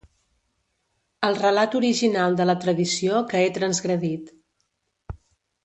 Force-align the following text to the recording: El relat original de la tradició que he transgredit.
El 1.27 1.37
relat 1.41 1.77
original 1.81 2.39
de 2.41 2.49
la 2.51 2.57
tradició 2.65 3.21
que 3.33 3.43
he 3.45 3.53
transgredit. 3.61 4.33